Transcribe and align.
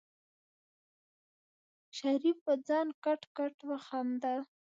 شريف 1.97 2.37
په 2.45 2.53
ځان 2.67 2.87
کټ 3.03 3.21
کټ 3.37 3.55
وخندل. 3.69 4.39